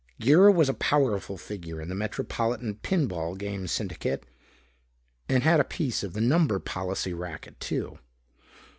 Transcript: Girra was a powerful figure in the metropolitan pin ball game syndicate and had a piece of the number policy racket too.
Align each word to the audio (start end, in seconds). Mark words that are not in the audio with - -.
Girra 0.19 0.51
was 0.51 0.67
a 0.67 0.73
powerful 0.73 1.37
figure 1.37 1.79
in 1.79 1.87
the 1.87 1.93
metropolitan 1.93 2.73
pin 2.73 3.05
ball 3.05 3.35
game 3.35 3.67
syndicate 3.67 4.25
and 5.29 5.43
had 5.43 5.59
a 5.59 5.63
piece 5.63 6.01
of 6.01 6.13
the 6.13 6.21
number 6.21 6.57
policy 6.57 7.13
racket 7.13 7.59
too. 7.59 7.99